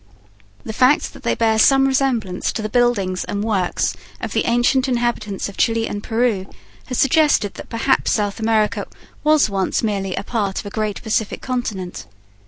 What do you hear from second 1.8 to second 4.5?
resemblance to the buildings and works of the